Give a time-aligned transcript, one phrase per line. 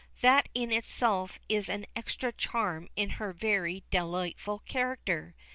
[0.21, 5.35] That in itself is an extra charm in her very delightful character.